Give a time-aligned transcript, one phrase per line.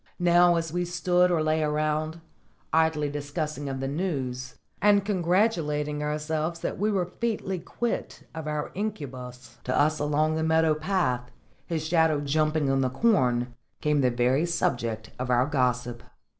[0.17, 2.21] Now as we stood or lay around,
[2.73, 8.71] idly discussing of the news, and congratulating ourselves that we were featly quit of our
[8.73, 11.29] incubus, to us along the meadow path,
[11.67, 16.01] his shadow jumping on the corn, came the very subject of our gossip.